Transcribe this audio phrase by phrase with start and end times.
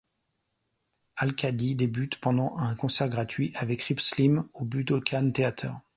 [1.15, 5.79] Halcali débutent pendant un concert gratuit avec Rip Slyme au Budokan Theatre.